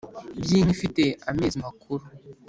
[0.41, 2.03] by’inka ifite amezi makuru